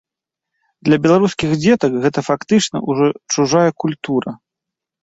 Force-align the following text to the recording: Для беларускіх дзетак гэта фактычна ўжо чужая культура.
Для 0.87 0.97
беларускіх 1.03 1.49
дзетак 1.61 1.99
гэта 2.07 2.19
фактычна 2.31 2.77
ўжо 2.89 3.05
чужая 3.37 3.71
культура. 3.87 4.31